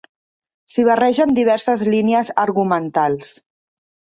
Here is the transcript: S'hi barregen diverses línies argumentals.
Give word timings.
S'hi 0.75 0.85
barregen 0.87 1.35
diverses 1.39 1.83
línies 1.91 2.33
argumentals. 2.45 3.39